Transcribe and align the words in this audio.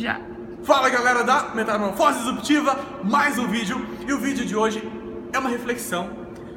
já. 0.00 0.18
Fala 0.62 0.88
galera 0.88 1.22
da 1.22 1.50
Metamorfose 1.54 2.20
Disruptiva, 2.20 2.78
mais 3.04 3.38
um 3.38 3.46
vídeo 3.46 3.86
e 4.06 4.12
o 4.12 4.18
vídeo 4.18 4.46
de 4.46 4.56
hoje 4.56 4.82
é 5.30 5.38
uma 5.38 5.50
reflexão 5.50 6.08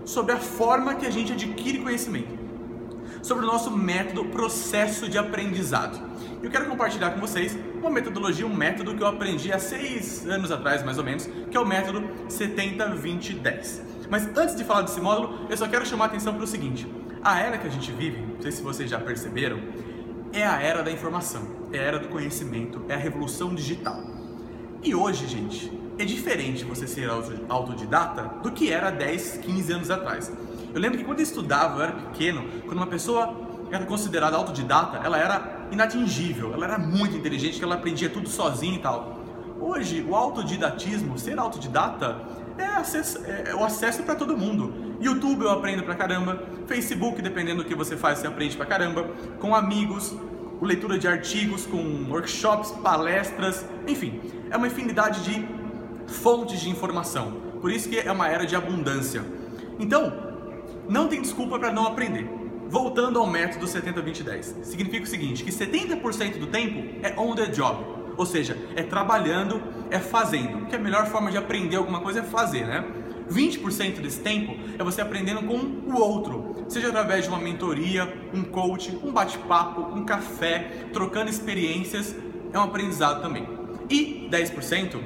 sobre 0.05 0.33
a 0.33 0.37
forma 0.37 0.95
que 0.95 1.05
a 1.05 1.09
gente 1.09 1.33
adquire 1.33 1.79
conhecimento, 1.79 2.39
sobre 3.21 3.43
o 3.43 3.47
nosso 3.47 3.69
método, 3.69 4.25
processo 4.25 5.09
de 5.09 5.17
aprendizado. 5.17 5.99
Eu 6.41 6.49
quero 6.49 6.67
compartilhar 6.67 7.11
com 7.11 7.19
vocês 7.19 7.57
uma 7.81 7.89
metodologia, 7.89 8.47
um 8.47 8.55
método 8.55 8.95
que 8.95 9.03
eu 9.03 9.07
aprendi 9.07 9.51
há 9.51 9.59
seis 9.59 10.25
anos 10.25 10.49
atrás, 10.49 10.81
mais 10.81 10.97
ou 10.97 11.03
menos, 11.03 11.27
que 11.51 11.57
é 11.57 11.59
o 11.59 11.65
método 11.65 12.01
70-20-10. 12.29 13.81
Mas 14.09 14.25
antes 14.37 14.55
de 14.55 14.63
falar 14.63 14.83
desse 14.83 15.01
módulo, 15.01 15.47
eu 15.49 15.57
só 15.57 15.67
quero 15.67 15.85
chamar 15.85 16.05
a 16.05 16.07
atenção 16.07 16.33
para 16.33 16.43
o 16.43 16.47
seguinte: 16.47 16.87
a 17.21 17.39
era 17.39 17.57
que 17.57 17.67
a 17.67 17.71
gente 17.71 17.91
vive, 17.91 18.21
não 18.21 18.41
sei 18.41 18.51
se 18.51 18.61
vocês 18.61 18.89
já 18.89 18.99
perceberam, 18.99 19.59
é 20.31 20.45
a 20.45 20.61
era 20.61 20.81
da 20.81 20.91
informação, 20.91 21.62
é 21.73 21.77
era 21.77 21.99
do 21.99 22.07
conhecimento, 22.07 22.81
é 22.87 22.93
a 22.93 22.97
revolução 22.97 23.53
digital. 23.53 24.01
E 24.83 24.93
hoje, 24.93 25.27
gente, 25.27 25.71
é 25.97 26.05
diferente 26.05 26.63
você 26.63 26.87
ser 26.87 27.09
autodidata 27.49 28.23
do 28.41 28.51
que 28.51 28.71
era 28.71 28.89
10, 28.89 29.37
15 29.37 29.73
anos 29.73 29.91
atrás. 29.91 30.31
Eu 30.73 30.79
lembro 30.79 30.97
que 30.97 31.03
quando 31.03 31.19
eu 31.19 31.23
estudava, 31.23 31.77
eu 31.77 31.83
era 31.83 31.91
pequeno, 31.93 32.43
quando 32.65 32.77
uma 32.77 32.87
pessoa 32.87 33.35
era 33.71 33.85
considerada 33.85 34.35
autodidata, 34.35 34.97
ela 35.03 35.17
era 35.17 35.67
inatingível, 35.71 36.53
ela 36.53 36.65
era 36.65 36.77
muito 36.77 37.15
inteligente, 37.15 37.63
ela 37.63 37.75
aprendia 37.75 38.09
tudo 38.09 38.29
sozinha 38.29 38.75
e 38.75 38.79
tal. 38.79 39.19
Hoje, 39.59 40.05
o 40.07 40.15
autodidatismo, 40.15 41.17
ser 41.17 41.39
autodidata, 41.39 42.17
é, 42.57 42.65
acesso, 42.65 43.19
é 43.25 43.55
o 43.55 43.63
acesso 43.63 44.03
para 44.03 44.15
todo 44.15 44.37
mundo. 44.37 44.95
YouTube 44.99 45.43
eu 45.43 45.51
aprendo 45.51 45.83
pra 45.83 45.95
caramba, 45.95 46.43
Facebook, 46.67 47.21
dependendo 47.21 47.63
do 47.63 47.67
que 47.67 47.75
você 47.75 47.95
faz, 47.95 48.19
você 48.19 48.27
aprende 48.27 48.55
pra 48.55 48.65
caramba, 48.65 49.09
com 49.39 49.55
amigos, 49.55 50.15
leitura 50.61 50.97
de 50.97 51.07
artigos, 51.07 51.65
com 51.65 52.07
workshops, 52.09 52.71
palestras, 52.71 53.65
enfim, 53.87 54.21
é 54.49 54.57
uma 54.57 54.67
infinidade 54.67 55.23
de 55.23 55.47
fontes 56.07 56.59
de 56.61 56.69
informação. 56.69 57.41
Por 57.61 57.71
isso 57.71 57.89
que 57.89 57.99
é 57.99 58.11
uma 58.11 58.27
era 58.27 58.45
de 58.45 58.55
abundância. 58.55 59.23
Então, 59.79 60.13
não 60.87 61.07
tem 61.07 61.21
desculpa 61.21 61.57
para 61.57 61.71
não 61.71 61.87
aprender. 61.87 62.29
Voltando 62.69 63.19
ao 63.19 63.27
método 63.27 63.65
70-20-10, 63.65 64.63
significa 64.63 65.03
o 65.03 65.07
seguinte, 65.07 65.43
que 65.43 65.51
70% 65.51 66.39
do 66.39 66.47
tempo 66.47 66.99
é 67.03 67.13
on 67.19 67.35
the 67.35 67.45
job, 67.47 67.85
ou 68.17 68.25
seja, 68.25 68.57
é 68.75 68.83
trabalhando, 68.83 69.61
é 69.91 69.99
fazendo. 69.99 70.65
Que 70.65 70.75
a 70.75 70.79
melhor 70.79 71.05
forma 71.07 71.29
de 71.29 71.37
aprender 71.37 71.75
alguma 71.75 72.01
coisa 72.01 72.21
é 72.21 72.23
fazer, 72.23 72.65
né? 72.65 72.83
20% 73.29 74.01
desse 74.01 74.19
tempo 74.19 74.55
é 74.77 74.83
você 74.83 75.01
aprendendo 75.01 75.43
com 75.43 75.55
o 75.55 75.95
outro, 75.99 76.65
seja 76.67 76.89
através 76.89 77.23
de 77.23 77.29
uma 77.29 77.39
mentoria, 77.39 78.11
um 78.33 78.43
coach, 78.43 78.97
um 79.03 79.11
bate-papo, 79.11 79.81
um 79.95 80.03
café, 80.03 80.87
trocando 80.91 81.29
experiências, 81.29 82.15
é 82.51 82.57
um 82.57 82.63
aprendizado 82.63 83.21
também. 83.21 83.47
E 83.89 84.27
10% 84.31 84.99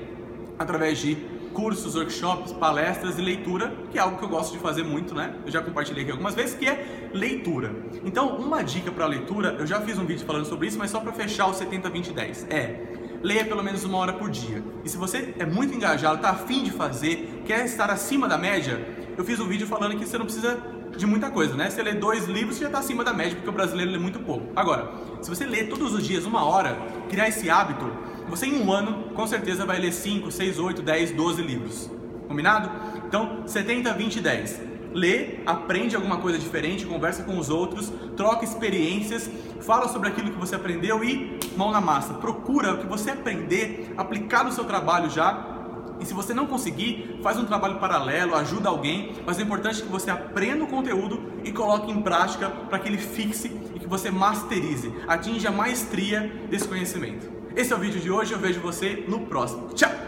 através 0.59 0.99
de 0.99 1.15
cursos, 1.53 1.95
workshops, 1.95 2.53
palestras 2.53 3.17
e 3.17 3.21
leitura, 3.21 3.73
que 3.91 3.97
é 3.97 4.01
algo 4.01 4.17
que 4.17 4.23
eu 4.23 4.29
gosto 4.29 4.53
de 4.53 4.59
fazer 4.59 4.83
muito, 4.83 5.15
né? 5.15 5.35
Eu 5.43 5.51
já 5.51 5.61
compartilhei 5.61 6.03
aqui 6.03 6.11
algumas 6.11 6.35
vezes, 6.35 6.53
que 6.53 6.67
é 6.67 7.09
leitura. 7.13 7.75
Então, 8.05 8.37
uma 8.37 8.63
dica 8.63 8.91
para 8.91 9.07
leitura, 9.07 9.55
eu 9.57 9.65
já 9.65 9.81
fiz 9.81 9.97
um 9.97 10.05
vídeo 10.05 10.23
falando 10.25 10.45
sobre 10.45 10.67
isso, 10.67 10.77
mas 10.77 10.91
só 10.91 10.99
para 10.99 11.11
fechar 11.11 11.47
o 11.47 11.53
70 11.53 11.89
20 11.89 12.11
10, 12.11 12.47
é 12.51 13.06
leia 13.21 13.45
pelo 13.45 13.63
menos 13.63 13.83
uma 13.83 13.97
hora 13.97 14.13
por 14.13 14.29
dia. 14.29 14.63
E 14.83 14.89
se 14.89 14.97
você 14.97 15.33
é 15.37 15.45
muito 15.45 15.73
engajado, 15.73 16.15
está 16.17 16.29
afim 16.29 16.63
de 16.63 16.71
fazer, 16.71 17.43
quer 17.45 17.65
estar 17.65 17.89
acima 17.89 18.27
da 18.27 18.37
média, 18.37 18.79
eu 19.17 19.23
fiz 19.23 19.39
um 19.39 19.47
vídeo 19.47 19.67
falando 19.67 19.97
que 19.97 20.05
você 20.05 20.17
não 20.17 20.25
precisa 20.25 20.57
de 20.95 21.05
muita 21.05 21.29
coisa, 21.29 21.55
né? 21.55 21.69
Você 21.69 21.81
lê 21.81 21.93
dois 21.93 22.25
livros, 22.25 22.55
você 22.55 22.61
já 22.61 22.67
está 22.67 22.79
acima 22.79 23.03
da 23.03 23.13
média, 23.13 23.35
porque 23.35 23.49
o 23.49 23.53
brasileiro 23.53 23.91
lê 23.91 23.97
muito 23.97 24.19
pouco. 24.19 24.47
Agora, 24.55 24.91
se 25.21 25.29
você 25.29 25.45
lê 25.45 25.63
todos 25.63 25.93
os 25.93 26.05
dias 26.05 26.25
uma 26.25 26.43
hora, 26.45 26.77
criar 27.09 27.27
esse 27.27 27.49
hábito, 27.49 27.91
você 28.27 28.45
em 28.45 28.61
um 28.61 28.71
ano, 28.71 29.11
com 29.13 29.25
certeza 29.27 29.65
vai 29.65 29.79
ler 29.79 29.93
5, 29.93 30.31
6, 30.31 30.59
8, 30.59 30.81
10, 30.81 31.11
12 31.11 31.41
livros. 31.41 31.89
Combinado? 32.27 32.69
Então, 33.05 33.47
70, 33.47 33.93
20, 33.93 34.21
10 34.21 34.67
lê, 34.93 35.39
aprende 35.45 35.95
alguma 35.95 36.17
coisa 36.17 36.39
diferente, 36.39 36.85
conversa 36.85 37.23
com 37.23 37.37
os 37.37 37.49
outros, 37.49 37.91
troca 38.15 38.43
experiências, 38.43 39.29
fala 39.61 39.87
sobre 39.87 40.09
aquilo 40.09 40.31
que 40.31 40.39
você 40.39 40.55
aprendeu 40.55 41.03
e 41.03 41.36
mão 41.57 41.71
na 41.71 41.81
massa. 41.81 42.13
Procura 42.13 42.73
o 42.73 42.77
que 42.77 42.85
você 42.85 43.11
aprender, 43.11 43.93
aplicar 43.97 44.43
no 44.43 44.51
seu 44.51 44.63
trabalho 44.63 45.09
já. 45.09 45.55
E 45.99 46.05
se 46.05 46.13
você 46.13 46.33
não 46.33 46.45
conseguir, 46.45 47.19
faz 47.23 47.37
um 47.37 47.45
trabalho 47.45 47.79
paralelo, 47.79 48.35
ajuda 48.35 48.69
alguém, 48.69 49.13
mas 49.25 49.39
o 49.39 49.41
importante 49.41 49.81
é 49.81 49.85
que 49.85 49.91
você 49.91 50.11
aprenda 50.11 50.63
o 50.63 50.67
conteúdo 50.67 51.33
e 51.43 51.51
coloque 51.51 51.91
em 51.91 52.01
prática 52.01 52.49
para 52.49 52.77
que 52.77 52.87
ele 52.87 52.99
fixe 52.99 53.47
e 53.73 53.79
que 53.79 53.87
você 53.87 54.11
masterize, 54.11 54.93
atinja 55.07 55.49
a 55.49 55.51
maestria 55.51 56.31
desse 56.49 56.67
conhecimento. 56.67 57.31
Esse 57.55 57.73
é 57.73 57.75
o 57.75 57.79
vídeo 57.79 57.99
de 57.99 58.11
hoje, 58.11 58.33
eu 58.33 58.39
vejo 58.39 58.59
você 58.59 59.03
no 59.07 59.21
próximo. 59.21 59.69
Tchau! 59.69 60.06